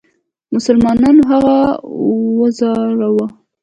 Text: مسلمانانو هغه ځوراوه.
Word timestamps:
مسلمانانو 0.53 1.21
هغه 1.31 1.57
ځوراوه. 2.57 3.25